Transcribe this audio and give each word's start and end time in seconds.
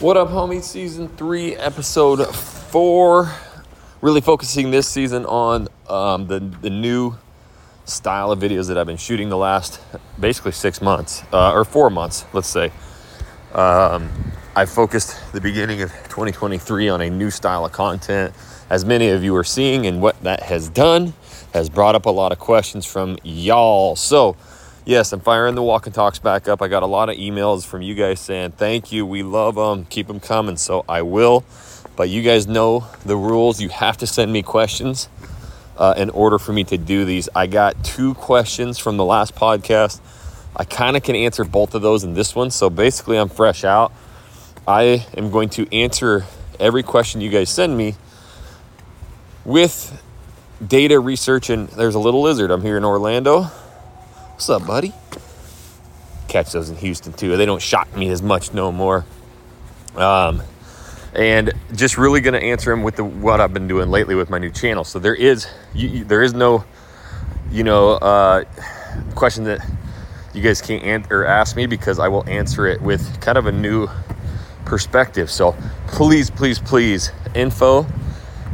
What 0.00 0.16
up, 0.16 0.28
homie? 0.28 0.62
Season 0.62 1.08
three, 1.08 1.56
episode 1.56 2.24
four. 2.32 3.32
Really 4.00 4.20
focusing 4.20 4.70
this 4.70 4.86
season 4.86 5.26
on 5.26 5.66
um, 5.88 6.28
the 6.28 6.38
the 6.38 6.70
new 6.70 7.16
style 7.84 8.30
of 8.30 8.38
videos 8.38 8.68
that 8.68 8.78
I've 8.78 8.86
been 8.86 8.96
shooting 8.96 9.28
the 9.28 9.36
last 9.36 9.80
basically 10.20 10.52
six 10.52 10.80
months 10.80 11.24
uh, 11.32 11.50
or 11.50 11.64
four 11.64 11.90
months, 11.90 12.26
let's 12.32 12.46
say. 12.46 12.70
Um, 13.52 14.08
I 14.54 14.66
focused 14.66 15.32
the 15.32 15.40
beginning 15.40 15.82
of 15.82 15.90
2023 15.90 16.88
on 16.88 17.00
a 17.00 17.10
new 17.10 17.32
style 17.32 17.64
of 17.64 17.72
content. 17.72 18.32
As 18.70 18.84
many 18.84 19.08
of 19.08 19.24
you 19.24 19.34
are 19.34 19.42
seeing, 19.42 19.84
and 19.84 20.00
what 20.00 20.22
that 20.22 20.44
has 20.44 20.68
done 20.68 21.12
has 21.52 21.68
brought 21.68 21.96
up 21.96 22.06
a 22.06 22.10
lot 22.10 22.30
of 22.30 22.38
questions 22.38 22.86
from 22.86 23.18
y'all. 23.24 23.96
So 23.96 24.36
yes, 24.88 25.12
I'm 25.12 25.20
firing 25.20 25.54
the 25.54 25.62
walk 25.62 25.84
and 25.84 25.94
talks 25.94 26.18
back 26.18 26.48
up. 26.48 26.62
I 26.62 26.68
got 26.68 26.82
a 26.82 26.86
lot 26.86 27.10
of 27.10 27.16
emails 27.16 27.66
from 27.66 27.82
you 27.82 27.94
guys 27.94 28.20
saying 28.20 28.52
thank 28.52 28.90
you, 28.90 29.04
we 29.04 29.22
love 29.22 29.56
them, 29.56 29.84
keep 29.84 30.06
them 30.06 30.18
coming. 30.18 30.56
So 30.56 30.84
I 30.88 31.02
will. 31.02 31.44
But 31.94 32.08
you 32.08 32.22
guys 32.22 32.46
know 32.46 32.86
the 33.04 33.16
rules. 33.16 33.60
You 33.60 33.68
have 33.68 33.98
to 33.98 34.06
send 34.06 34.32
me 34.32 34.42
questions 34.42 35.10
uh, 35.76 35.94
in 35.98 36.08
order 36.10 36.38
for 36.38 36.54
me 36.54 36.64
to 36.64 36.78
do 36.78 37.04
these. 37.04 37.28
I 37.34 37.46
got 37.46 37.84
two 37.84 38.14
questions 38.14 38.78
from 38.78 38.96
the 38.96 39.04
last 39.04 39.34
podcast. 39.34 40.00
I 40.56 40.64
kind 40.64 40.96
of 40.96 41.02
can 41.02 41.16
answer 41.16 41.44
both 41.44 41.74
of 41.74 41.82
those 41.82 42.02
in 42.02 42.14
this 42.14 42.34
one. 42.34 42.50
So 42.50 42.70
basically, 42.70 43.18
I'm 43.18 43.28
fresh 43.28 43.64
out. 43.64 43.92
I 44.66 45.06
am 45.16 45.30
going 45.30 45.50
to 45.50 45.72
answer 45.74 46.24
every 46.58 46.82
question 46.82 47.20
you 47.20 47.30
guys 47.30 47.50
send 47.50 47.76
me 47.76 47.94
with 49.44 50.02
data 50.66 50.98
research. 50.98 51.50
And 51.50 51.68
there's 51.68 51.94
a 51.94 52.00
little 52.00 52.22
lizard. 52.22 52.50
I'm 52.50 52.62
here 52.62 52.78
in 52.78 52.84
Orlando 52.86 53.50
What's 54.38 54.50
up, 54.50 54.68
buddy? 54.68 54.92
Catch 56.28 56.52
those 56.52 56.70
in 56.70 56.76
Houston 56.76 57.12
too. 57.12 57.36
They 57.36 57.44
don't 57.44 57.60
shock 57.60 57.92
me 57.96 58.08
as 58.10 58.22
much 58.22 58.54
no 58.54 58.70
more. 58.70 59.04
Um, 59.96 60.42
and 61.12 61.52
just 61.74 61.98
really 61.98 62.20
going 62.20 62.34
to 62.34 62.42
answer 62.42 62.70
them 62.70 62.84
with 62.84 62.94
the, 62.94 63.04
what 63.04 63.40
I've 63.40 63.52
been 63.52 63.66
doing 63.66 63.90
lately 63.90 64.14
with 64.14 64.30
my 64.30 64.38
new 64.38 64.52
channel. 64.52 64.84
So 64.84 65.00
there 65.00 65.16
is 65.16 65.48
you, 65.74 66.04
there 66.04 66.22
is 66.22 66.34
no 66.34 66.64
you 67.50 67.64
know 67.64 67.94
uh, 67.94 68.44
question 69.16 69.42
that 69.42 69.58
you 70.32 70.40
guys 70.40 70.62
can't 70.62 70.84
answer 70.84 71.22
or 71.22 71.26
ask 71.26 71.56
me 71.56 71.66
because 71.66 71.98
I 71.98 72.06
will 72.06 72.24
answer 72.28 72.68
it 72.68 72.80
with 72.80 73.20
kind 73.20 73.38
of 73.38 73.46
a 73.46 73.52
new 73.52 73.88
perspective. 74.64 75.32
So 75.32 75.56
please, 75.88 76.30
please, 76.30 76.60
please, 76.60 77.10
info 77.34 77.88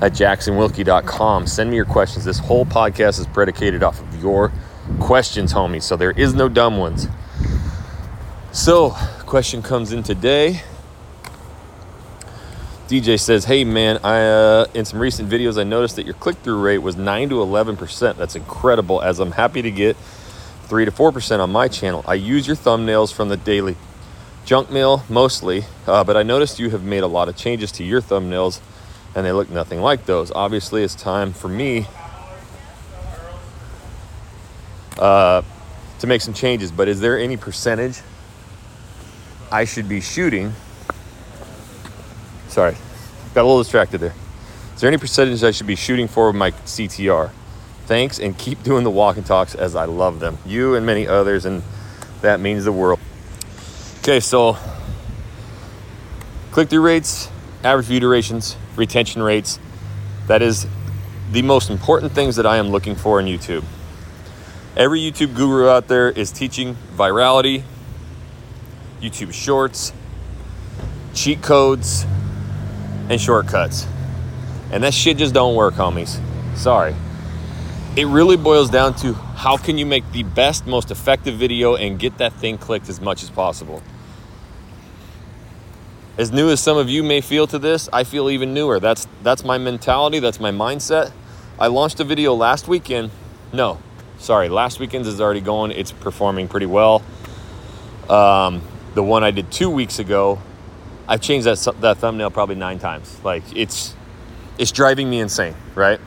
at 0.00 0.12
jacksonwilkey.com. 0.12 1.46
Send 1.46 1.68
me 1.68 1.76
your 1.76 1.84
questions. 1.84 2.24
This 2.24 2.38
whole 2.38 2.64
podcast 2.64 3.20
is 3.20 3.26
predicated 3.26 3.82
off 3.82 4.00
of 4.00 4.22
your 4.22 4.50
questions, 5.00 5.52
homie. 5.52 5.82
So 5.82 5.96
there 5.96 6.12
is 6.12 6.34
no 6.34 6.48
dumb 6.48 6.76
ones. 6.76 7.08
So, 8.52 8.90
question 9.26 9.62
comes 9.62 9.92
in 9.92 10.02
today. 10.02 10.62
DJ 12.86 13.18
says, 13.18 13.46
"Hey 13.46 13.64
man, 13.64 13.98
I 14.04 14.20
uh, 14.20 14.66
in 14.74 14.84
some 14.84 15.00
recent 15.00 15.28
videos 15.28 15.58
I 15.58 15.64
noticed 15.64 15.96
that 15.96 16.04
your 16.04 16.14
click-through 16.14 16.60
rate 16.60 16.78
was 16.78 16.96
9 16.96 17.30
to 17.30 17.36
11%. 17.36 18.16
That's 18.16 18.36
incredible 18.36 19.00
as 19.00 19.20
I'm 19.20 19.32
happy 19.32 19.62
to 19.62 19.70
get 19.70 19.96
3 20.66 20.84
to 20.84 20.92
4% 20.92 21.40
on 21.40 21.50
my 21.50 21.66
channel. 21.66 22.04
I 22.06 22.14
use 22.14 22.46
your 22.46 22.56
thumbnails 22.56 23.12
from 23.12 23.30
the 23.30 23.36
daily 23.38 23.76
junk 24.44 24.70
mail 24.70 25.02
mostly, 25.08 25.64
uh, 25.86 26.04
but 26.04 26.16
I 26.16 26.22
noticed 26.22 26.58
you 26.58 26.70
have 26.70 26.84
made 26.84 27.02
a 27.02 27.06
lot 27.06 27.28
of 27.28 27.36
changes 27.36 27.72
to 27.72 27.84
your 27.84 28.02
thumbnails 28.02 28.60
and 29.14 29.24
they 29.24 29.32
look 29.32 29.50
nothing 29.50 29.80
like 29.80 30.06
those. 30.06 30.30
Obviously, 30.32 30.82
it's 30.82 30.94
time 30.94 31.32
for 31.32 31.48
me 31.48 31.86
uh, 34.98 35.42
to 35.98 36.06
make 36.06 36.20
some 36.20 36.34
changes. 36.34 36.70
But 36.72 36.88
is 36.88 37.00
there 37.00 37.18
any 37.18 37.36
percentage 37.36 38.00
I 39.50 39.64
should 39.64 39.88
be 39.88 40.00
shooting? 40.00 40.52
Sorry, 42.48 42.76
got 43.34 43.42
a 43.42 43.46
little 43.46 43.62
distracted 43.62 43.98
there. 43.98 44.14
Is 44.74 44.80
there 44.80 44.88
any 44.88 44.98
percentage 44.98 45.42
I 45.44 45.50
should 45.50 45.66
be 45.66 45.76
shooting 45.76 46.08
for 46.08 46.28
with 46.28 46.36
my 46.36 46.50
CTR? 46.50 47.30
Thanks 47.86 48.18
and 48.18 48.36
keep 48.36 48.62
doing 48.62 48.82
the 48.82 48.90
walk 48.90 49.16
and 49.16 49.26
talks 49.26 49.54
as 49.54 49.76
I 49.76 49.84
love 49.84 50.20
them. 50.20 50.38
You 50.46 50.74
and 50.74 50.86
many 50.86 51.06
others, 51.06 51.44
and 51.44 51.62
that 52.22 52.40
means 52.40 52.64
the 52.64 52.72
world. 52.72 52.98
Okay, 53.98 54.20
so 54.20 54.56
click 56.50 56.68
through 56.70 56.80
rates, 56.80 57.28
average 57.62 57.86
view 57.86 58.00
durations, 58.00 58.56
retention 58.76 59.22
rates. 59.22 59.58
That 60.26 60.42
is 60.42 60.66
the 61.30 61.42
most 61.42 61.70
important 61.70 62.12
things 62.12 62.36
that 62.36 62.46
I 62.46 62.56
am 62.56 62.68
looking 62.68 62.94
for 62.94 63.20
in 63.20 63.26
YouTube. 63.26 63.64
Every 64.76 65.00
YouTube 65.00 65.36
guru 65.36 65.68
out 65.68 65.86
there 65.86 66.10
is 66.10 66.32
teaching 66.32 66.76
virality, 66.96 67.62
YouTube 69.00 69.32
shorts, 69.32 69.92
cheat 71.14 71.40
codes, 71.42 72.04
and 73.08 73.20
shortcuts. 73.20 73.86
And 74.72 74.82
that 74.82 74.92
shit 74.92 75.18
just 75.18 75.32
don't 75.32 75.54
work, 75.54 75.74
homies. 75.74 76.20
Sorry. 76.56 76.96
It 77.96 78.06
really 78.06 78.36
boils 78.36 78.68
down 78.68 78.96
to 78.96 79.12
how 79.12 79.56
can 79.56 79.78
you 79.78 79.86
make 79.86 80.10
the 80.10 80.24
best, 80.24 80.66
most 80.66 80.90
effective 80.90 81.36
video 81.36 81.76
and 81.76 81.96
get 81.96 82.18
that 82.18 82.32
thing 82.32 82.58
clicked 82.58 82.88
as 82.88 83.00
much 83.00 83.22
as 83.22 83.30
possible. 83.30 83.80
As 86.18 86.32
new 86.32 86.50
as 86.50 86.58
some 86.58 86.76
of 86.76 86.88
you 86.88 87.04
may 87.04 87.20
feel 87.20 87.46
to 87.46 87.60
this, 87.60 87.88
I 87.92 88.02
feel 88.02 88.28
even 88.28 88.52
newer. 88.52 88.80
That's 88.80 89.06
that's 89.22 89.44
my 89.44 89.58
mentality, 89.58 90.18
that's 90.18 90.40
my 90.40 90.50
mindset. 90.50 91.12
I 91.60 91.68
launched 91.68 92.00
a 92.00 92.04
video 92.04 92.34
last 92.34 92.66
weekend. 92.66 93.12
No, 93.52 93.78
sorry, 94.24 94.48
last 94.48 94.80
weekend's 94.80 95.06
is 95.06 95.20
already 95.20 95.42
going. 95.42 95.70
It's 95.70 95.92
performing 95.92 96.48
pretty 96.48 96.66
well. 96.66 97.02
Um, 98.08 98.62
the 98.94 99.02
one 99.02 99.22
I 99.22 99.30
did 99.30 99.52
two 99.52 99.68
weeks 99.70 99.98
ago, 99.98 100.40
I've 101.06 101.20
changed 101.20 101.46
that 101.46 101.80
that 101.80 101.98
thumbnail 101.98 102.30
probably 102.30 102.56
nine 102.56 102.78
times. 102.78 103.22
Like 103.22 103.42
it's 103.54 103.94
it's 104.58 104.72
driving 104.72 105.08
me 105.10 105.20
insane, 105.20 105.54
right? 105.74 106.00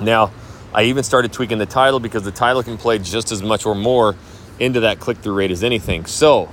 Now, 0.00 0.32
I 0.72 0.84
even 0.84 1.04
started 1.04 1.32
tweaking 1.32 1.58
the 1.58 1.66
title 1.66 2.00
because 2.00 2.22
the 2.22 2.32
title 2.32 2.62
can 2.62 2.78
play 2.78 2.98
just 2.98 3.30
as 3.30 3.42
much 3.42 3.66
or 3.66 3.74
more 3.74 4.16
into 4.58 4.80
that 4.80 4.98
click 4.98 5.18
through 5.18 5.34
rate 5.34 5.50
as 5.50 5.62
anything. 5.62 6.06
So, 6.06 6.50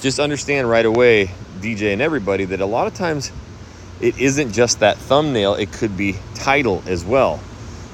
just 0.00 0.20
understand 0.20 0.68
right 0.68 0.84
away, 0.84 1.30
DJ 1.60 1.92
and 1.92 2.02
everybody, 2.02 2.44
that 2.44 2.60
a 2.60 2.66
lot 2.66 2.86
of 2.86 2.94
times 2.94 3.32
it 4.00 4.18
isn't 4.18 4.52
just 4.52 4.80
that 4.80 4.98
thumbnail, 4.98 5.54
it 5.54 5.72
could 5.72 5.96
be 5.96 6.16
title 6.34 6.82
as 6.86 7.04
well. 7.04 7.40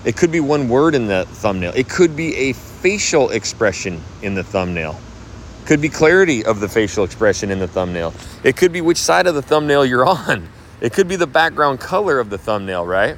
It 0.04 0.16
could 0.16 0.32
be 0.32 0.40
one 0.40 0.68
word 0.68 0.94
in 0.94 1.06
the 1.06 1.24
thumbnail. 1.26 1.72
It 1.76 1.88
could 1.88 2.16
be 2.16 2.34
a 2.36 2.52
facial 2.52 3.30
expression 3.30 4.00
in 4.22 4.34
the 4.34 4.42
thumbnail. 4.42 4.98
Could 5.66 5.80
be 5.80 5.88
clarity 5.88 6.44
of 6.44 6.58
the 6.58 6.68
facial 6.68 7.04
expression 7.04 7.50
in 7.50 7.60
the 7.60 7.68
thumbnail. 7.68 8.12
It 8.42 8.56
could 8.56 8.72
be 8.72 8.80
which 8.80 8.98
side 8.98 9.28
of 9.28 9.34
the 9.34 9.42
thumbnail 9.42 9.86
you're 9.86 10.04
on. 10.04 10.48
It 10.80 10.92
could 10.92 11.06
be 11.06 11.14
the 11.14 11.28
background 11.28 11.78
color 11.78 12.18
of 12.18 12.30
the 12.30 12.38
thumbnail, 12.38 12.84
right? 12.84 13.16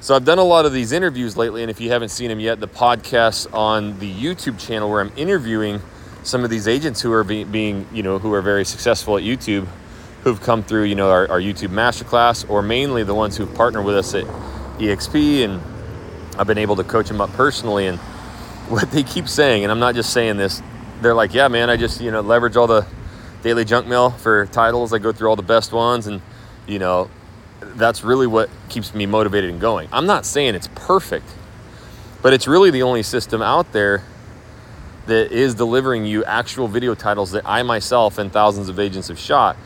So 0.00 0.14
I've 0.14 0.24
done 0.24 0.38
a 0.38 0.44
lot 0.44 0.66
of 0.66 0.72
these 0.72 0.92
interviews 0.92 1.36
lately, 1.36 1.62
and 1.62 1.70
if 1.70 1.80
you 1.80 1.90
haven't 1.90 2.10
seen 2.10 2.28
them 2.28 2.40
yet, 2.40 2.60
the 2.60 2.68
podcasts 2.68 3.46
on 3.54 3.98
the 4.00 4.12
YouTube 4.12 4.58
channel 4.58 4.90
where 4.90 5.00
I'm 5.00 5.12
interviewing 5.16 5.80
some 6.24 6.44
of 6.44 6.50
these 6.50 6.68
agents 6.68 7.00
who 7.00 7.12
are 7.12 7.24
be, 7.24 7.44
being, 7.44 7.86
you 7.92 8.02
know, 8.02 8.18
who 8.18 8.34
are 8.34 8.42
very 8.42 8.64
successful 8.64 9.16
at 9.16 9.22
YouTube, 9.22 9.66
who've 10.24 10.40
come 10.40 10.62
through, 10.62 10.84
you 10.84 10.96
know, 10.96 11.10
our, 11.10 11.30
our 11.30 11.40
YouTube 11.40 11.68
masterclass, 11.68 12.48
or 12.50 12.62
mainly 12.62 13.04
the 13.04 13.14
ones 13.14 13.36
who've 13.36 13.54
partnered 13.54 13.84
with 13.84 13.96
us 13.96 14.14
at 14.14 14.24
EXP, 14.82 15.44
and 15.44 15.60
I've 16.38 16.46
been 16.46 16.58
able 16.58 16.76
to 16.76 16.84
coach 16.84 17.08
them 17.08 17.20
up 17.20 17.32
personally. 17.32 17.86
And 17.86 17.98
what 18.68 18.90
they 18.90 19.02
keep 19.02 19.28
saying, 19.28 19.62
and 19.62 19.72
I'm 19.72 19.78
not 19.78 19.94
just 19.94 20.12
saying 20.12 20.36
this, 20.36 20.62
they're 21.00 21.14
like, 21.14 21.34
yeah, 21.34 21.48
man, 21.48 21.70
I 21.70 21.76
just 21.76 22.00
you 22.00 22.10
know 22.10 22.20
leverage 22.20 22.56
all 22.56 22.66
the 22.66 22.86
daily 23.42 23.64
junk 23.64 23.86
mail 23.86 24.10
for 24.10 24.46
titles. 24.46 24.92
I 24.92 24.98
go 24.98 25.12
through 25.12 25.28
all 25.28 25.36
the 25.36 25.42
best 25.42 25.72
ones, 25.72 26.06
and 26.06 26.20
you 26.66 26.78
know 26.78 27.10
that's 27.60 28.02
really 28.02 28.26
what 28.26 28.50
keeps 28.68 28.94
me 28.94 29.06
motivated 29.06 29.50
and 29.50 29.60
going. 29.60 29.88
I'm 29.92 30.06
not 30.06 30.26
saying 30.26 30.54
it's 30.54 30.68
perfect, 30.74 31.26
but 32.22 32.32
it's 32.32 32.46
really 32.46 32.70
the 32.70 32.82
only 32.82 33.02
system 33.02 33.42
out 33.42 33.72
there 33.72 34.04
that 35.06 35.32
is 35.32 35.54
delivering 35.54 36.04
you 36.04 36.24
actual 36.24 36.68
video 36.68 36.94
titles 36.94 37.32
that 37.32 37.42
I 37.44 37.62
myself 37.62 38.18
and 38.18 38.32
thousands 38.32 38.68
of 38.68 38.78
agents 38.78 39.08
have 39.08 39.18
shot. 39.18 39.56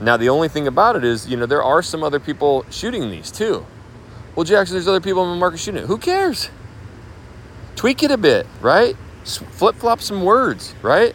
Now, 0.00 0.16
the 0.16 0.30
only 0.30 0.48
thing 0.48 0.66
about 0.66 0.96
it 0.96 1.04
is, 1.04 1.28
you 1.28 1.36
know, 1.36 1.46
there 1.46 1.62
are 1.62 1.82
some 1.82 2.02
other 2.02 2.18
people 2.18 2.64
shooting 2.70 3.10
these 3.10 3.30
too. 3.30 3.66
Well, 4.34 4.44
Jackson, 4.44 4.74
there's 4.74 4.88
other 4.88 5.00
people 5.00 5.24
in 5.24 5.30
the 5.30 5.36
market 5.36 5.58
shooting 5.58 5.82
it. 5.82 5.86
Who 5.86 5.98
cares? 5.98 6.50
Tweak 7.76 8.02
it 8.02 8.10
a 8.10 8.16
bit, 8.16 8.46
right? 8.60 8.96
Flip 9.24 9.74
flop 9.74 10.00
some 10.00 10.24
words, 10.24 10.74
right? 10.82 11.14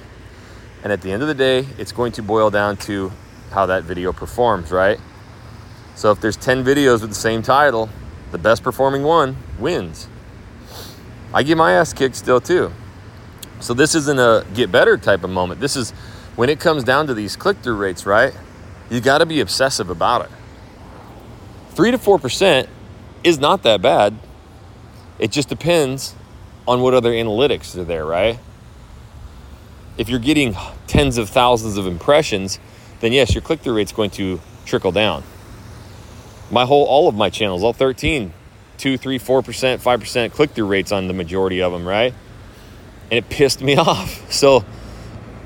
And 0.83 0.91
at 0.91 1.01
the 1.01 1.11
end 1.11 1.21
of 1.21 1.27
the 1.27 1.33
day, 1.33 1.67
it's 1.77 1.91
going 1.91 2.11
to 2.13 2.23
boil 2.23 2.49
down 2.49 2.77
to 2.77 3.11
how 3.51 3.65
that 3.67 3.83
video 3.83 4.11
performs, 4.11 4.71
right? 4.71 4.99
So 5.95 6.11
if 6.11 6.19
there's 6.19 6.35
10 6.35 6.63
videos 6.63 7.01
with 7.01 7.09
the 7.09 7.15
same 7.15 7.41
title, 7.41 7.89
the 8.31 8.37
best 8.37 8.63
performing 8.63 9.03
one 9.03 9.37
wins. 9.57 10.07
I 11.33 11.43
get 11.43 11.57
my 11.57 11.73
ass 11.73 11.93
kicked 11.93 12.15
still 12.15 12.41
too. 12.41 12.71
So 13.61 13.73
this 13.73 13.95
isn't 13.95 14.19
a 14.19 14.45
get 14.53 14.71
better 14.71 14.97
type 14.97 15.23
of 15.23 15.29
moment. 15.29 15.61
This 15.61 15.75
is 15.75 15.91
when 16.35 16.49
it 16.49 16.59
comes 16.59 16.83
down 16.83 17.07
to 17.07 17.13
these 17.13 17.35
click 17.37 17.57
through 17.59 17.77
rates, 17.77 18.05
right? 18.05 18.33
You 18.89 18.99
got 18.99 19.19
to 19.19 19.25
be 19.25 19.39
obsessive 19.39 19.89
about 19.89 20.25
it. 20.25 20.31
3 21.71 21.91
to 21.91 21.97
4% 21.97 22.67
is 23.25 23.39
not 23.39 23.63
that 23.63 23.81
bad. 23.81 24.17
It 25.17 25.31
just 25.31 25.49
depends 25.49 26.15
on 26.67 26.81
what 26.81 26.93
other 26.93 27.11
analytics 27.11 27.75
are 27.75 27.83
there, 27.83 28.05
right? 28.05 28.39
If 29.97 30.09
you're 30.09 30.19
getting 30.19 30.55
tens 30.87 31.17
of 31.17 31.29
thousands 31.29 31.77
of 31.77 31.87
impressions, 31.87 32.59
then 32.99 33.11
yes, 33.11 33.33
your 33.33 33.41
click 33.41 33.61
through 33.61 33.75
rate's 33.75 33.91
going 33.91 34.11
to 34.11 34.39
trickle 34.65 34.91
down. 34.91 35.23
My 36.51 36.65
whole, 36.65 36.85
all 36.85 37.07
of 37.07 37.15
my 37.15 37.31
channels, 37.31 37.63
all 37.63 37.73
13, 37.73 38.31
2, 38.77 38.97
3, 38.97 39.19
4%, 39.19 39.81
5% 39.81 40.31
click 40.31 40.51
through 40.51 40.67
rates 40.67 40.91
on 40.91 41.07
the 41.07 41.13
majority 41.13 41.61
of 41.61 41.71
them, 41.71 41.87
right? 41.87 42.13
And 43.09 43.17
it 43.17 43.29
pissed 43.29 43.61
me 43.61 43.75
off. 43.77 44.31
So 44.31 44.63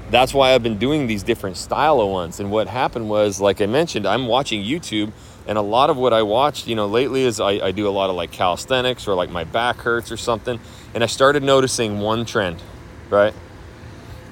that's 0.10 0.34
why 0.34 0.54
I've 0.54 0.64
been 0.64 0.80
doing 0.80 1.08
these 1.08 1.24
different 1.24 1.56
style 1.56 2.02
of 2.02 2.10
ones. 2.10 2.40
And 2.42 2.52
what 2.52 2.68
happened 2.68 3.10
was, 3.10 3.40
like 3.40 3.62
I 3.62 3.68
mentioned, 3.68 4.06
I'm 4.06 4.28
watching 4.28 4.64
YouTube, 4.64 5.14
and 5.50 5.58
a 5.58 5.64
lot 5.64 5.90
of 5.90 5.98
what 5.98 6.14
I 6.14 6.22
watched, 6.22 6.68
you 6.68 6.76
know, 6.76 6.86
lately 6.86 7.24
is 7.24 7.40
I, 7.40 7.54
I 7.54 7.72
do 7.72 7.88
a 7.88 7.90
lot 7.90 8.12
of 8.12 8.16
like 8.16 8.32
calisthenics 8.32 9.08
or 9.08 9.16
like 9.16 9.32
my 9.32 9.46
back 9.46 9.78
hurts 9.78 10.12
or 10.12 10.16
something. 10.16 10.60
And 10.94 11.04
I 11.04 11.08
started 11.08 11.42
noticing 11.42 12.00
one 12.00 12.24
trend, 12.24 12.62
right? 13.10 13.34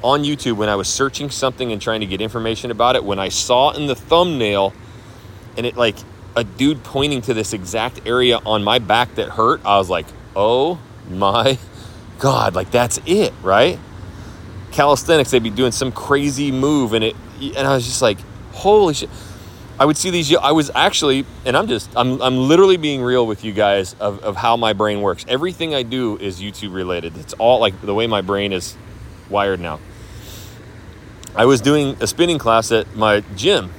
On 0.04 0.22
YouTube, 0.22 0.58
when 0.58 0.70
I 0.70 0.76
was 0.76 0.88
searching 0.88 1.32
something 1.32 1.72
and 1.72 1.82
trying 1.82 2.02
to 2.02 2.06
get 2.06 2.22
information 2.22 2.70
about 2.70 2.96
it, 2.96 3.04
when 3.04 3.18
I 3.18 3.30
saw 3.30 3.72
in 3.72 3.88
the 3.88 3.96
thumbnail 3.96 4.74
and 5.58 5.66
it 5.66 5.76
like 5.76 5.96
a 6.36 6.44
dude 6.44 6.84
pointing 6.84 7.24
to 7.24 7.34
this 7.34 7.52
exact 7.52 8.02
area 8.06 8.38
on 8.46 8.64
my 8.64 8.78
back 8.78 9.16
that 9.16 9.30
hurt, 9.30 9.66
I 9.66 9.80
was 9.80 9.90
like, 9.90 10.06
oh 10.36 10.78
my 11.10 11.58
God, 12.20 12.54
like 12.54 12.70
that's 12.70 13.00
it, 13.08 13.34
right? 13.42 13.80
Calisthenics, 14.72 15.32
they'd 15.32 15.42
be 15.42 15.50
doing 15.50 15.72
some 15.72 15.92
crazy 15.92 16.52
move 16.52 16.94
and 16.94 17.04
it, 17.04 17.16
and 17.42 17.68
I 17.68 17.74
was 17.74 17.88
just 17.88 18.04
like, 18.04 18.20
holy 18.52 18.94
shit. 18.94 19.10
I 19.80 19.86
would 19.86 19.98
see 19.98 20.10
these, 20.10 20.36
I 20.36 20.52
was 20.52 20.72
actually, 20.74 21.26
and 21.46 21.56
I'm 21.56 21.68
just, 21.68 21.90
I'm, 21.96 22.22
I'm 22.22 22.38
literally 22.38 22.78
being 22.78 23.02
real 23.02 23.28
with 23.28 23.44
you 23.44 23.54
guys 23.54 23.96
of, 24.00 24.24
of 24.24 24.36
how 24.36 24.58
my 24.58 24.74
brain 24.74 25.02
works. 25.02 25.24
Everything 25.28 25.76
I 25.76 25.84
do 25.84 26.18
is 26.18 26.42
YouTube 26.42 26.74
related. 26.74 27.16
It's 27.18 27.34
all 27.34 27.60
like 27.60 27.80
the 27.82 27.94
way 27.94 28.08
my 28.08 28.22
brain 28.22 28.54
is 28.54 28.76
wired 29.30 29.60
now. 29.60 29.80
I 31.36 31.46
was 31.46 31.62
doing 31.62 31.96
a 32.02 32.08
spinning 32.08 32.40
class 32.40 32.72
at 32.72 32.96
my 32.96 33.22
gym 33.36 33.72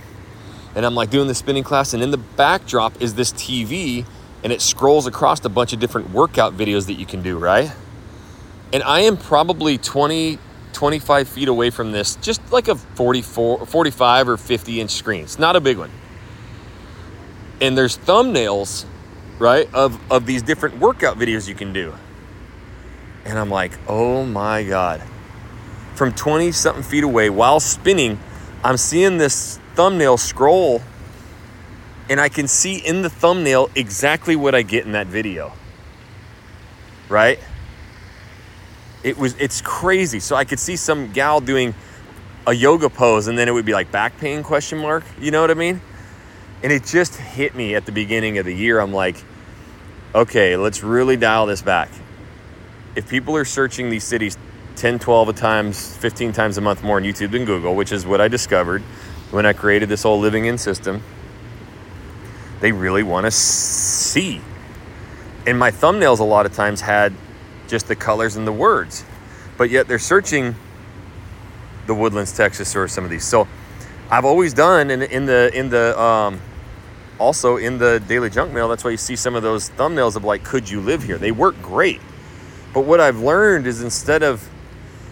and 0.79 0.87
I'm 0.87 0.95
like 0.95 1.11
doing 1.11 1.27
the 1.27 1.35
spinning 1.35 1.65
class, 1.65 1.93
and 1.93 2.05
in 2.05 2.13
the 2.13 2.19
backdrop 2.19 3.03
is 3.03 3.15
this 3.15 3.33
TV, 3.33 4.07
and 4.45 4.53
it 4.53 4.61
scrolls 4.61 5.09
across 5.09 5.45
a 5.45 5.49
bunch 5.49 5.73
of 5.73 5.81
different 5.81 6.11
workout 6.11 6.57
videos 6.57 6.87
that 6.87 6.95
you 6.95 7.05
can 7.05 7.21
do, 7.21 7.37
right? 7.37 7.73
And 8.73 8.85
I 8.85 9.01
am 9.01 9.17
probably 9.17 9.77
20, 9.77 10.39
25 10.73 11.29
feet 11.29 11.49
away 11.49 11.71
from 11.71 11.93
this, 11.93 12.17
just 12.17 12.53
like 12.53 12.69
a 12.69 12.75
44, 12.75 13.67
45 13.67 14.29
or 14.29 14.37
50 14.37 14.81
inch 14.81 14.91
screen. 14.91 15.25
It's 15.25 15.39
not 15.39 15.57
a 15.57 15.61
big 15.61 15.79
one. 15.79 15.91
And 17.61 17.77
there's 17.77 17.99
thumbnails, 17.99 18.85
right, 19.39 19.73
of, 19.75 20.01
of 20.11 20.27
these 20.27 20.43
different 20.43 20.79
workout 20.79 21.19
videos 21.19 21.49
you 21.49 21.55
can 21.55 21.73
do. 21.73 21.95
And 23.25 23.39
I'm 23.39 23.51
like, 23.51 23.73
oh 23.89 24.25
my 24.25 24.65
God. 24.65 25.03
From 25.95 26.13
20 26.13 26.53
something 26.53 26.83
feet 26.83 27.05
away 27.05 27.29
while 27.31 27.61
spinning, 27.61 28.19
I'm 28.63 28.77
seeing 28.77 29.19
this 29.19 29.59
thumbnail 29.75 30.17
scroll 30.17 30.83
and 32.09 32.21
I 32.21 32.29
can 32.29 32.49
see 32.49 32.77
in 32.77 33.03
the 33.03 33.11
thumbnail 33.11 33.71
exactly 33.75 34.35
what 34.35 34.55
I 34.55 34.63
get 34.63 34.87
in 34.87 34.93
that 34.93 35.07
video. 35.07 35.53
Right? 37.09 37.39
It 39.03 39.17
was 39.17 39.35
it's 39.39 39.61
crazy. 39.61 40.21
So 40.21 40.37
I 40.37 40.45
could 40.45 40.59
see 40.59 40.77
some 40.77 41.13
gal 41.13 41.41
doing 41.41 41.75
a 42.47 42.53
yoga 42.53 42.89
pose 42.89 43.27
and 43.29 43.39
then 43.39 43.49
it 43.49 43.53
would 43.53 43.67
be 43.67 43.75
like 43.75 43.93
back 43.93 44.19
pain 44.19 44.43
question 44.43 44.79
mark, 44.79 45.05
you 45.21 45.31
know 45.31 45.41
what 45.41 45.51
I 45.51 45.55
mean? 45.55 45.81
And 46.63 46.73
it 46.73 46.85
just 46.85 47.17
hit 47.17 47.55
me 47.55 47.75
at 47.75 47.87
the 47.87 47.93
beginning 47.93 48.39
of 48.39 48.47
the 48.47 48.55
year. 48.55 48.81
I'm 48.81 48.93
like, 48.93 49.23
okay, 50.15 50.57
let's 50.57 50.83
really 50.83 51.17
dial 51.17 51.47
this 51.47 51.63
back. 51.63 51.91
If 52.97 53.09
people 53.09 53.37
are 53.37 53.45
searching 53.45 53.91
these 53.91 54.05
cities 54.05 54.37
10, 54.77 54.99
12 54.99 55.37
times, 55.37 55.97
15 55.99 56.33
times 56.33 56.57
a 56.57 56.61
month 56.61 56.83
more 56.83 56.97
on 56.97 57.03
YouTube 57.03 57.33
than 57.33 57.45
Google, 57.45 57.75
which 57.77 57.93
is 57.93 58.07
what 58.07 58.21
I 58.21 58.29
discovered, 58.29 58.83
when 59.31 59.45
I 59.45 59.53
created 59.53 59.89
this 59.89 60.03
whole 60.03 60.19
living 60.19 60.47
in 60.47 60.57
system, 60.57 61.03
they 62.61 62.73
really 62.73 63.03
want 63.03 63.27
to 63.27 63.31
see. 63.31 64.41
And 65.47 65.59
my 65.59 65.71
thumbnails 65.71 66.19
a 66.19 66.25
lot 66.25 66.47
of 66.47 66.55
times 66.55 66.81
had 66.81 67.13
just 67.69 67.87
the 67.87 67.97
colors 67.97 68.37
and 68.37 68.47
the 68.47 68.53
words, 68.53 69.05
but 69.57 69.71
yet 69.71 69.87
they're 69.87 69.99
searching 69.99 70.55
the 71.87 71.95
Woodlands, 71.95 72.37
Texas, 72.37 72.75
or 72.75 72.89
some 72.89 73.05
of 73.05 73.11
these. 73.11 73.25
So 73.25 73.47
I've 74.11 74.25
always 74.25 74.55
done, 74.55 74.91
and 74.91 75.03
in 75.03 75.27
the 75.27 75.51
in 75.55 75.69
the 75.69 75.99
um, 76.01 76.41
also 77.19 77.57
in 77.57 77.79
the 77.79 78.03
daily 78.09 78.31
junk 78.31 78.53
mail, 78.53 78.69
that's 78.69 78.85
why 78.85 78.91
you 78.91 78.97
see 78.97 79.17
some 79.17 79.35
of 79.35 79.43
those 79.43 79.71
thumbnails 79.71 80.17
of 80.17 80.25
like, 80.25 80.45
could 80.45 80.69
you 80.69 80.81
live 80.81 81.03
here? 81.03 81.19
They 81.19 81.33
work 81.33 81.61
great. 81.63 82.01
But 82.73 82.83
what 82.83 83.01
I've 83.01 83.19
learned 83.19 83.67
is 83.67 83.83
instead 83.83 84.23
of 84.23 84.49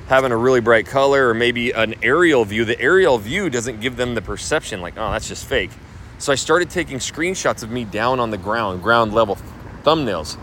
having 0.09 0.31
a 0.31 0.37
really 0.37 0.61
bright 0.61 0.87
color 0.87 1.29
or 1.29 1.35
maybe 1.35 1.73
an 1.73 1.95
aerial 2.03 2.45
view, 2.45 2.65
the 2.65 2.81
aerial 2.81 3.19
view 3.19 3.51
doesn't 3.51 3.81
give 3.81 3.97
them 3.97 4.15
the 4.15 4.23
perception 4.23 4.81
like, 4.81 4.95
oh, 4.97 5.11
that's 5.11 5.29
just 5.29 5.47
fake. 5.47 5.71
So 6.19 6.33
I 6.33 6.37
started 6.37 6.71
taking 6.71 6.99
screenshots 6.99 7.63
of 7.63 7.71
me 7.71 7.85
down 7.85 8.21
on 8.21 8.31
the 8.31 8.39
ground, 8.39 8.83
ground 8.83 9.13
level 9.13 9.37
thumbnails. 9.83 10.39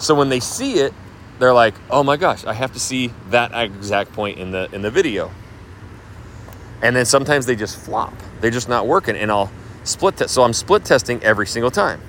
So 0.00 0.14
when 0.14 0.28
they 0.28 0.40
see 0.40 0.74
it, 0.74 0.94
they're 1.42 1.52
like, 1.52 1.74
"Oh 1.90 2.02
my 2.02 2.16
gosh, 2.16 2.44
I 2.44 2.52
have 2.52 2.72
to 2.72 2.80
see 2.80 3.12
that 3.30 3.52
exact 3.52 4.12
point 4.12 4.38
in 4.38 4.52
the 4.52 4.68
in 4.72 4.82
the 4.82 4.90
video." 4.90 5.30
And 6.82 6.96
then 6.96 7.04
sometimes 7.04 7.46
they 7.46 7.56
just 7.56 7.78
flop. 7.78 8.14
They're 8.40 8.50
just 8.50 8.68
not 8.68 8.86
working 8.86 9.16
and 9.16 9.30
I'll 9.30 9.50
split 9.84 10.16
test. 10.16 10.34
So 10.34 10.42
I'm 10.42 10.52
split 10.52 10.84
testing 10.84 11.22
every 11.22 11.46
single 11.46 11.70
time. 11.70 12.00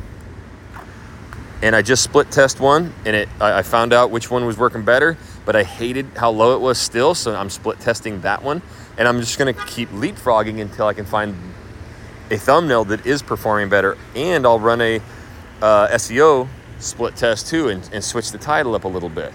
And 1.62 1.76
I 1.76 1.82
just 1.82 2.04
split 2.04 2.32
test 2.32 2.60
one 2.60 2.94
and 3.06 3.16
it 3.16 3.30
I 3.40 3.62
found 3.62 3.94
out 3.94 4.10
which 4.10 4.32
one 4.32 4.46
was 4.46 4.58
working 4.58 4.84
better 4.84 5.18
but 5.46 5.56
I 5.56 5.64
hated 5.64 6.08
how 6.16 6.32
low 6.32 6.56
it 6.56 6.62
was 6.62 6.78
still. 6.78 7.16
So 7.16 7.36
I'm 7.36 7.50
split 7.50 7.80
testing 7.80 8.22
that 8.22 8.44
one. 8.44 8.62
And 8.98 9.08
I'm 9.08 9.20
just 9.20 9.38
going 9.38 9.54
to 9.54 9.66
keep 9.66 9.90
leapfrogging 9.90 10.62
until 10.62 10.88
I 10.88 10.94
can 10.94 11.06
find 11.06 11.36
a 12.32 12.38
thumbnail 12.38 12.86
that 12.86 13.06
is 13.06 13.22
performing 13.22 13.70
better. 13.70 13.98
And 14.16 14.46
I'll 14.46 14.60
run 14.60 14.82
a 14.82 15.02
uh, 15.62 15.88
SEO 15.90 16.48
split 16.84 17.16
test 17.16 17.48
too 17.48 17.70
and, 17.70 17.88
and 17.94 18.04
switch 18.04 18.32
the 18.32 18.38
title 18.38 18.76
up 18.76 18.84
a 18.84 18.88
little 18.88 19.10
bit. 19.10 19.34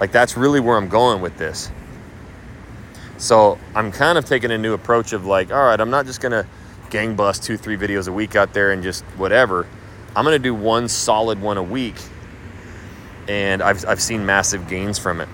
Like 0.00 0.12
that's 0.12 0.36
really 0.36 0.60
where 0.60 0.76
I'm 0.76 0.88
going 0.88 1.20
with 1.20 1.36
this. 1.36 1.70
So 3.18 3.58
I'm 3.74 3.92
kind 3.92 4.16
of 4.16 4.24
taking 4.24 4.50
a 4.50 4.58
new 4.58 4.72
approach 4.72 5.12
of 5.12 5.26
like, 5.26 5.52
all 5.52 5.64
right, 5.64 5.78
I'm 5.78 5.90
not 5.90 6.06
just 6.06 6.20
to 6.32 6.46
gang 6.88 7.14
bust 7.14 7.44
two, 7.44 7.56
three 7.56 7.76
videos 7.76 8.08
a 8.08 8.12
week 8.12 8.34
out 8.34 8.54
there 8.54 8.72
and 8.72 8.82
just 8.82 9.04
whatever. 9.16 9.66
I'm 10.16 10.24
to 10.34 10.42
do 10.42 10.54
one 10.54 10.88
solid 10.88 11.40
one 11.40 11.56
a 11.58 11.62
week 11.62 11.96
and 13.28 13.62
I've, 13.62 13.84
I've 13.86 14.00
seen 14.00 14.26
massive 14.26 14.68
gains 14.68 14.98
from 14.98 15.20
it. 15.20 15.28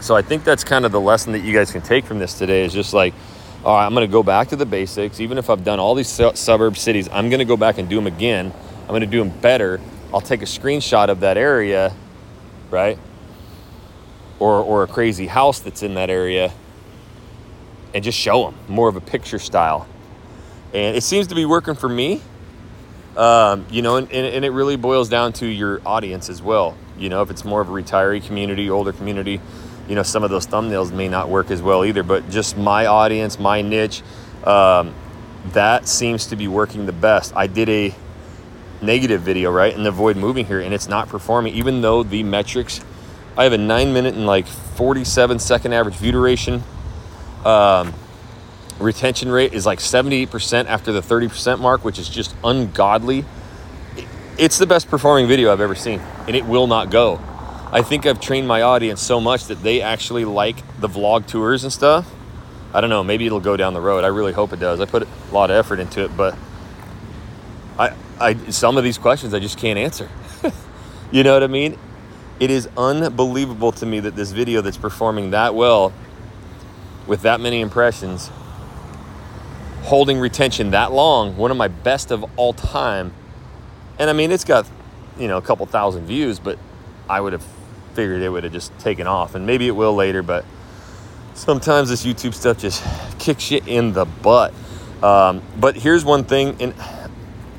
So 0.00 0.14
I 0.14 0.22
think 0.22 0.44
that's 0.44 0.62
kind 0.62 0.84
of 0.84 0.92
the 0.92 1.00
lesson 1.00 1.32
that 1.32 1.40
you 1.40 1.54
guys 1.54 1.72
can 1.72 1.80
take 1.80 2.04
from 2.04 2.18
this 2.18 2.38
today 2.38 2.64
is 2.64 2.72
just 2.74 2.92
like, 2.92 3.14
all 3.64 3.74
right, 3.74 3.86
I'm 3.86 3.94
to 4.06 4.12
go 4.12 4.22
back 4.22 4.48
to 4.48 4.56
the 4.56 4.66
basics. 4.66 5.20
Even 5.20 5.38
if 5.38 5.48
I've 5.48 5.64
done 5.64 5.80
all 5.80 5.94
these 5.94 6.08
su- 6.08 6.34
suburb 6.34 6.76
cities, 6.76 7.08
I'm 7.10 7.30
to 7.38 7.46
go 7.46 7.56
back 7.56 7.78
and 7.78 7.88
do 7.88 7.96
them 7.96 8.06
again. 8.06 8.52
I'm 8.82 8.90
to 9.00 9.06
do 9.06 9.24
them 9.24 9.30
better. 9.40 9.80
I'll 10.14 10.20
take 10.20 10.42
a 10.42 10.46
screenshot 10.46 11.08
of 11.08 11.20
that 11.20 11.36
area, 11.36 11.92
right? 12.70 13.00
Or, 14.38 14.60
or 14.60 14.84
a 14.84 14.86
crazy 14.86 15.26
house 15.26 15.58
that's 15.58 15.82
in 15.82 15.94
that 15.94 16.08
area 16.08 16.52
and 17.92 18.04
just 18.04 18.16
show 18.16 18.44
them 18.44 18.54
more 18.68 18.88
of 18.88 18.94
a 18.94 19.00
picture 19.00 19.40
style. 19.40 19.88
And 20.72 20.96
it 20.96 21.02
seems 21.02 21.26
to 21.28 21.34
be 21.34 21.44
working 21.44 21.74
for 21.74 21.88
me. 21.88 22.22
Um, 23.16 23.66
you 23.70 23.82
know, 23.82 23.96
and, 23.96 24.08
and, 24.12 24.44
it 24.44 24.50
really 24.50 24.76
boils 24.76 25.08
down 25.08 25.32
to 25.34 25.46
your 25.46 25.80
audience 25.84 26.28
as 26.28 26.40
well. 26.40 26.76
You 26.96 27.08
know, 27.08 27.22
if 27.22 27.30
it's 27.30 27.44
more 27.44 27.60
of 27.60 27.68
a 27.68 27.72
retiree 27.72 28.24
community, 28.24 28.70
older 28.70 28.92
community, 28.92 29.40
you 29.88 29.96
know, 29.96 30.04
some 30.04 30.22
of 30.22 30.30
those 30.30 30.46
thumbnails 30.46 30.92
may 30.92 31.08
not 31.08 31.28
work 31.28 31.50
as 31.50 31.60
well 31.60 31.84
either. 31.84 32.04
But 32.04 32.30
just 32.30 32.56
my 32.56 32.86
audience, 32.86 33.38
my 33.40 33.62
niche, 33.62 34.02
um, 34.44 34.94
that 35.46 35.88
seems 35.88 36.26
to 36.26 36.36
be 36.36 36.46
working 36.46 36.86
the 36.86 36.92
best. 36.92 37.34
I 37.34 37.48
did 37.48 37.68
a 37.68 37.94
negative 38.82 39.22
video, 39.22 39.50
right, 39.50 39.74
and 39.74 39.86
avoid 39.86 40.16
moving 40.16 40.46
here, 40.46 40.60
and 40.60 40.74
it's 40.74 40.88
not 40.88 41.08
performing, 41.08 41.54
even 41.54 41.80
though 41.80 42.02
the 42.02 42.22
metrics. 42.22 42.80
I 43.36 43.44
have 43.44 43.52
a 43.52 43.58
nine 43.58 43.92
minute 43.92 44.14
and 44.14 44.26
like 44.26 44.46
47 44.46 45.40
second 45.40 45.72
average 45.72 45.96
view 45.96 46.12
duration. 46.12 46.62
Um, 47.44 47.92
retention 48.78 49.30
rate 49.30 49.52
is 49.52 49.66
like 49.66 49.80
78% 49.80 50.66
after 50.66 50.92
the 50.92 51.00
30% 51.00 51.58
mark, 51.58 51.84
which 51.84 51.98
is 51.98 52.08
just 52.08 52.34
ungodly 52.44 53.24
it's 54.38 54.58
the 54.58 54.66
best 54.66 54.88
performing 54.88 55.28
video 55.28 55.52
I've 55.52 55.60
ever 55.60 55.74
seen, 55.74 56.00
and 56.26 56.34
it 56.34 56.44
will 56.44 56.66
not 56.66 56.90
go. 56.90 57.20
I 57.72 57.82
think 57.82 58.06
I've 58.06 58.20
trained 58.20 58.46
my 58.46 58.62
audience 58.62 59.00
so 59.00 59.20
much 59.20 59.46
that 59.46 59.62
they 59.62 59.80
actually 59.80 60.24
like 60.24 60.56
the 60.80 60.88
vlog 60.88 61.26
tours 61.26 61.64
and 61.64 61.72
stuff. 61.72 62.10
I 62.72 62.80
don't 62.80 62.90
know, 62.90 63.04
maybe 63.04 63.26
it'll 63.26 63.40
go 63.40 63.56
down 63.56 63.74
the 63.74 63.80
road. 63.80 64.04
I 64.04 64.08
really 64.08 64.32
hope 64.32 64.52
it 64.52 64.58
does. 64.58 64.80
I 64.80 64.86
put 64.86 65.04
a 65.04 65.08
lot 65.32 65.50
of 65.50 65.56
effort 65.56 65.78
into 65.78 66.04
it, 66.04 66.16
but 66.16 66.36
I, 68.24 68.50
some 68.50 68.76
of 68.76 68.84
these 68.84 68.98
questions 68.98 69.34
I 69.34 69.38
just 69.38 69.58
can't 69.58 69.78
answer. 69.78 70.08
you 71.12 71.22
know 71.22 71.34
what 71.34 71.42
I 71.42 71.48
mean? 71.48 71.78
It 72.40 72.50
is 72.50 72.68
unbelievable 72.76 73.72
to 73.72 73.86
me 73.86 74.00
that 74.00 74.16
this 74.16 74.32
video 74.32 74.60
that's 74.60 74.76
performing 74.76 75.30
that 75.30 75.54
well 75.54 75.92
with 77.06 77.22
that 77.22 77.40
many 77.40 77.60
impressions, 77.60 78.30
holding 79.82 80.18
retention 80.18 80.70
that 80.70 80.92
long, 80.92 81.36
one 81.36 81.50
of 81.50 81.56
my 81.56 81.68
best 81.68 82.10
of 82.10 82.24
all 82.36 82.52
time 82.52 83.12
and 83.98 84.10
I 84.10 84.12
mean, 84.12 84.32
it's 84.32 84.44
got, 84.44 84.66
you 85.18 85.28
know, 85.28 85.38
a 85.38 85.42
couple 85.42 85.64
thousand 85.66 86.06
views, 86.06 86.38
but 86.40 86.58
I 87.08 87.20
would 87.20 87.32
have 87.32 87.44
figured 87.94 88.22
it 88.22 88.28
would 88.28 88.44
have 88.44 88.52
just 88.52 88.76
taken 88.78 89.06
off. 89.06 89.34
And 89.34 89.46
maybe 89.46 89.68
it 89.68 89.72
will 89.72 89.94
later, 89.94 90.22
but 90.22 90.44
sometimes 91.34 91.88
this 91.88 92.04
YouTube 92.04 92.34
stuff 92.34 92.58
just 92.58 92.82
kicks 93.18 93.50
you 93.50 93.60
in 93.66 93.92
the 93.92 94.04
butt. 94.04 94.52
Um, 95.02 95.42
but 95.58 95.76
here's 95.76 96.04
one 96.04 96.24
thing, 96.24 96.56
and 96.60 96.74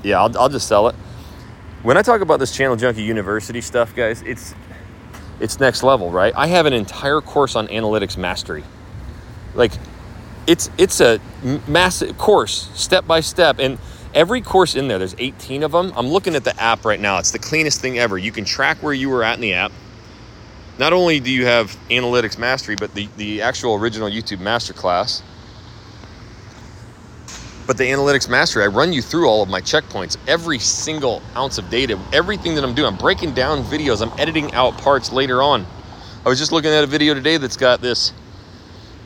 yeah, 0.06 0.22
I'll, 0.22 0.38
I'll 0.38 0.50
just 0.50 0.68
sell 0.68 0.88
it. 0.88 0.96
When 1.82 1.98
I 1.98 2.02
talk 2.02 2.22
about 2.22 2.40
this 2.40 2.56
Channel 2.56 2.76
Junkie 2.76 3.02
University 3.02 3.60
stuff, 3.62 3.96
guys, 3.96 4.22
it's 4.22 4.54
it's 5.40 5.60
next 5.60 5.84
level, 5.84 6.12
right? 6.12 6.34
I 6.36 6.48
have 6.48 6.66
an 6.66 6.74
entire 6.74 7.22
course 7.22 7.56
on 7.56 7.68
analytics 7.68 8.16
mastery. 8.18 8.64
Like, 9.56 9.72
it's 10.48 10.70
it's 10.78 11.02
a 11.02 11.20
massive 11.68 12.18
course, 12.18 12.70
step 12.76 13.08
by 13.08 13.20
step, 13.20 13.58
and 13.60 13.80
every 14.14 14.42
course 14.42 14.76
in 14.76 14.88
there. 14.88 15.00
There's 15.00 15.16
18 15.18 15.64
of 15.64 15.72
them. 15.72 15.92
I'm 15.96 16.08
looking 16.08 16.36
at 16.36 16.44
the 16.44 16.60
app 16.62 16.86
right 16.86 17.00
now. 17.00 17.18
It's 17.18 17.32
the 17.32 17.40
cleanest 17.40 17.82
thing 17.82 17.98
ever. 17.98 18.18
You 18.18 18.32
can 18.32 18.46
track 18.46 18.78
where 18.82 18.94
you 18.94 19.10
were 19.10 19.24
at 19.24 19.36
in 19.36 19.42
the 19.42 19.54
app. 19.54 19.72
Not 20.78 20.94
only 20.94 21.20
do 21.20 21.32
you 21.32 21.46
have 21.46 21.76
analytics 21.90 22.38
mastery, 22.38 22.76
but 22.76 22.94
the 22.94 23.10
the 23.18 23.42
actual 23.42 23.76
original 23.76 24.10
YouTube 24.10 24.40
masterclass 24.40 25.24
but 27.68 27.78
the 27.78 27.84
analytics 27.84 28.30
mastery, 28.30 28.64
I 28.64 28.68
run 28.68 28.94
you 28.94 29.02
through 29.02 29.28
all 29.28 29.42
of 29.42 29.50
my 29.50 29.62
checkpoints, 29.62 30.18
every 30.28 30.60
single 30.60 31.22
ounce 31.36 31.58
of 31.58 31.70
data, 31.70 32.00
everything 32.14 32.56
that 32.56 32.64
I'm 32.64 32.76
doing. 32.76 32.88
I'm 32.88 32.98
breaking 32.98 33.34
down 33.34 33.64
videos, 33.64 34.02
I'm 34.02 34.18
editing 34.20 34.54
out 34.54 34.78
parts 34.78 35.12
later 35.12 35.42
on. 35.42 35.66
I 36.26 36.30
was 36.30 36.40
just 36.40 36.52
looking 36.52 36.72
at 36.72 36.84
a 36.84 36.88
video 36.88 37.14
today 37.14 37.38
that's 37.38 37.58
got 37.58 37.82
this, 37.82 38.14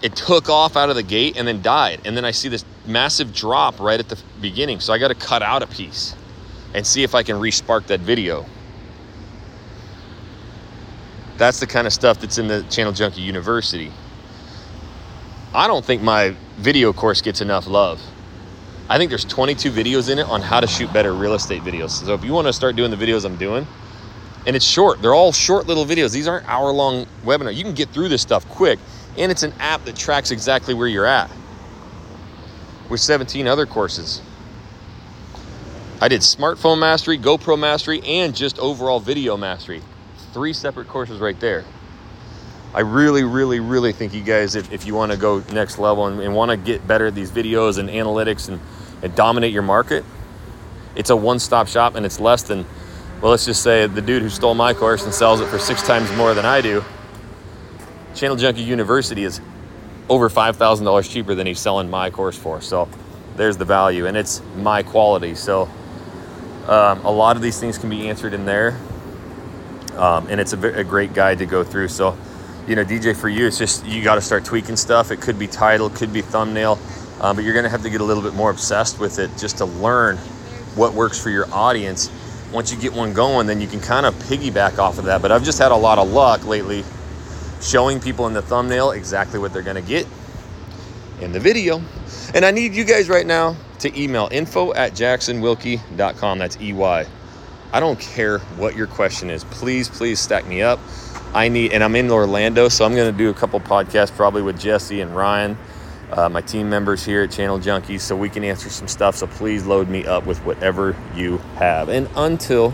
it 0.01 0.15
took 0.15 0.49
off 0.49 0.77
out 0.77 0.89
of 0.89 0.95
the 0.95 1.03
gate 1.03 1.37
and 1.37 1.47
then 1.47 1.61
died. 1.61 2.01
And 2.05 2.15
then 2.15 2.25
I 2.25 2.31
see 2.31 2.49
this 2.49 2.65
massive 2.85 3.33
drop 3.33 3.79
right 3.79 3.99
at 3.99 4.09
the 4.09 4.17
beginning. 4.41 4.79
So 4.79 4.93
I 4.93 4.97
got 4.97 5.09
to 5.09 5.15
cut 5.15 5.41
out 5.41 5.61
a 5.61 5.67
piece 5.67 6.15
and 6.73 6.85
see 6.85 7.03
if 7.03 7.15
I 7.15 7.23
can 7.23 7.35
respark 7.37 7.87
that 7.87 7.99
video. 7.99 8.45
That's 11.37 11.59
the 11.59 11.67
kind 11.67 11.87
of 11.87 11.93
stuff 11.93 12.19
that's 12.19 12.37
in 12.37 12.47
the 12.47 12.63
Channel 12.63 12.93
Junkie 12.93 13.21
University. 13.21 13.91
I 15.53 15.67
don't 15.67 15.83
think 15.83 16.01
my 16.01 16.35
video 16.57 16.93
course 16.93 17.21
gets 17.21 17.41
enough 17.41 17.65
love. 17.65 18.01
I 18.89 18.97
think 18.97 19.09
there's 19.09 19.25
22 19.25 19.71
videos 19.71 20.09
in 20.09 20.17
it 20.17 20.27
on 20.27 20.41
how 20.41 20.59
to 20.59 20.65
shoot 20.65 20.91
better 20.91 21.13
real 21.13 21.35
estate 21.35 21.61
videos. 21.61 21.91
So 21.91 22.15
if 22.15 22.23
you 22.23 22.33
want 22.33 22.47
to 22.47 22.53
start 22.53 22.75
doing 22.75 22.89
the 22.89 22.97
videos 22.97 23.23
I'm 23.23 23.35
doing, 23.37 23.67
and 24.47 24.55
it's 24.55 24.65
short, 24.65 24.99
they're 24.99 25.13
all 25.13 25.31
short 25.31 25.67
little 25.67 25.85
videos. 25.85 26.11
These 26.11 26.27
aren't 26.27 26.47
hour 26.49 26.71
long 26.71 27.05
webinars. 27.23 27.55
You 27.55 27.63
can 27.63 27.75
get 27.75 27.89
through 27.89 28.09
this 28.09 28.23
stuff 28.23 28.49
quick, 28.49 28.79
and 29.15 29.31
it's 29.31 29.43
an 29.43 29.53
app 29.59 29.85
that 29.85 29.95
tracks 29.95 30.31
exactly 30.31 30.73
where 30.73 30.87
you're 30.87 31.05
at 31.05 31.29
with 32.89 32.99
17 32.99 33.47
other 33.47 33.67
courses. 33.67 34.23
I 36.01 36.07
did 36.07 36.21
smartphone 36.21 36.79
mastery, 36.79 37.19
GoPro 37.19 37.59
mastery, 37.59 38.01
and 38.03 38.35
just 38.35 38.57
overall 38.57 38.99
video 38.99 39.37
mastery. 39.37 39.83
Three 40.33 40.53
separate 40.53 40.87
courses 40.87 41.19
right 41.19 41.39
there. 41.39 41.63
I 42.73 42.81
really, 42.81 43.23
really, 43.23 43.59
really 43.59 43.91
think 43.91 44.13
you 44.13 44.23
guys, 44.23 44.55
if, 44.55 44.71
if 44.71 44.85
you 44.87 44.95
want 44.95 45.11
to 45.11 45.17
go 45.17 45.43
next 45.51 45.77
level 45.77 46.07
and, 46.07 46.19
and 46.21 46.33
want 46.33 46.51
to 46.51 46.57
get 46.57 46.87
better 46.87 47.07
at 47.07 47.15
these 47.15 47.31
videos 47.31 47.77
and 47.79 47.89
analytics 47.89 48.47
and 48.47 48.59
and 49.01 49.15
dominate 49.15 49.51
your 49.51 49.61
market, 49.63 50.03
it's 50.95 51.09
a 51.09 51.15
one 51.15 51.39
stop 51.39 51.67
shop 51.67 51.95
and 51.95 52.05
it's 52.05 52.19
less 52.19 52.43
than, 52.43 52.65
well, 53.21 53.31
let's 53.31 53.45
just 53.45 53.63
say 53.63 53.87
the 53.87 54.01
dude 54.01 54.21
who 54.21 54.29
stole 54.29 54.55
my 54.55 54.73
course 54.73 55.05
and 55.05 55.13
sells 55.13 55.39
it 55.41 55.47
for 55.47 55.59
six 55.59 55.81
times 55.83 56.11
more 56.13 56.33
than 56.33 56.45
I 56.45 56.61
do. 56.61 56.83
Channel 58.15 58.35
Junkie 58.35 58.63
University 58.63 59.23
is 59.23 59.39
over 60.09 60.29
$5,000 60.29 61.09
cheaper 61.09 61.35
than 61.35 61.47
he's 61.47 61.59
selling 61.59 61.89
my 61.89 62.09
course 62.09 62.37
for. 62.37 62.61
So 62.61 62.89
there's 63.35 63.57
the 63.57 63.65
value 63.65 64.07
and 64.07 64.17
it's 64.17 64.41
my 64.57 64.83
quality. 64.83 65.35
So 65.35 65.69
um, 66.67 67.05
a 67.05 67.11
lot 67.11 67.35
of 67.35 67.41
these 67.41 67.59
things 67.59 67.77
can 67.77 67.89
be 67.89 68.09
answered 68.09 68.33
in 68.33 68.45
there. 68.45 68.77
Um, 69.95 70.27
and 70.29 70.39
it's 70.39 70.53
a, 70.53 70.79
a 70.79 70.83
great 70.83 71.13
guide 71.13 71.39
to 71.39 71.45
go 71.45 71.63
through. 71.63 71.89
So, 71.89 72.17
you 72.67 72.75
know, 72.75 72.83
DJ 72.83 73.15
for 73.15 73.29
you, 73.29 73.47
it's 73.47 73.57
just 73.57 73.85
you 73.85 74.03
got 74.03 74.15
to 74.15 74.21
start 74.21 74.45
tweaking 74.45 74.75
stuff. 74.75 75.11
It 75.11 75.21
could 75.21 75.37
be 75.37 75.47
title, 75.47 75.89
could 75.89 76.13
be 76.13 76.21
thumbnail 76.21 76.77
um, 77.21 77.35
but 77.35 77.43
you're 77.43 77.53
going 77.53 77.63
to 77.63 77.69
have 77.69 77.83
to 77.83 77.89
get 77.89 78.01
a 78.01 78.03
little 78.03 78.23
bit 78.23 78.33
more 78.33 78.49
obsessed 78.49 78.99
with 78.99 79.19
it 79.19 79.29
just 79.37 79.57
to 79.57 79.65
learn 79.65 80.17
what 80.75 80.93
works 80.93 81.21
for 81.21 81.29
your 81.29 81.51
audience. 81.53 82.09
Once 82.51 82.71
you 82.71 82.79
get 82.79 82.93
one 82.93 83.13
going, 83.13 83.45
then 83.45 83.59
you 83.61 83.67
can 83.67 83.79
kind 83.79 84.05
of 84.05 84.13
piggyback 84.15 84.79
off 84.79 84.97
of 84.97 85.05
that. 85.05 85.21
But 85.21 85.31
I've 85.31 85.43
just 85.43 85.59
had 85.59 85.71
a 85.71 85.75
lot 85.75 85.97
of 85.97 86.09
luck 86.09 86.45
lately 86.45 86.83
showing 87.61 87.99
people 87.99 88.27
in 88.27 88.33
the 88.33 88.41
thumbnail 88.41 88.91
exactly 88.91 89.39
what 89.39 89.53
they're 89.53 89.61
going 89.61 89.75
to 89.75 89.87
get 89.87 90.07
in 91.21 91.31
the 91.31 91.39
video. 91.39 91.81
And 92.33 92.45
I 92.45 92.51
need 92.51 92.73
you 92.73 92.85
guys 92.85 93.09
right 93.09 93.25
now 93.25 93.55
to 93.79 94.01
email 94.01 94.29
info 94.31 94.73
at 94.73 94.93
jacksonwilkey.com. 94.93 96.39
That's 96.39 96.57
EY. 96.57 97.05
I 97.71 97.79
don't 97.79 97.99
care 97.99 98.39
what 98.39 98.75
your 98.75 98.87
question 98.87 99.29
is. 99.29 99.43
Please, 99.43 99.89
please 99.89 100.19
stack 100.19 100.47
me 100.47 100.61
up. 100.61 100.79
I 101.33 101.49
need, 101.49 101.73
and 101.73 101.83
I'm 101.83 101.95
in 101.95 102.09
Orlando, 102.09 102.69
so 102.69 102.85
I'm 102.85 102.95
going 102.95 103.11
to 103.11 103.17
do 103.17 103.29
a 103.29 103.33
couple 103.33 103.59
podcasts 103.59 104.15
probably 104.15 104.41
with 104.41 104.59
Jesse 104.59 105.01
and 105.01 105.15
Ryan 105.15 105.55
uh, 106.11 106.29
my 106.29 106.41
team 106.41 106.69
members 106.69 107.05
here 107.05 107.23
at 107.23 107.31
Channel 107.31 107.59
Junkies 107.59 108.01
so 108.01 108.15
we 108.15 108.29
can 108.29 108.43
answer 108.43 108.69
some 108.69 108.87
stuff. 108.87 109.15
So 109.15 109.27
please 109.27 109.65
load 109.65 109.89
me 109.89 110.05
up 110.05 110.25
with 110.25 110.39
whatever 110.45 110.95
you 111.15 111.37
have. 111.55 111.89
And 111.89 112.09
until 112.15 112.73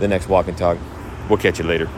the 0.00 0.08
next 0.08 0.28
walk 0.28 0.48
and 0.48 0.56
talk, 0.56 0.78
we'll 1.28 1.38
catch 1.38 1.58
you 1.58 1.64
later. 1.64 1.88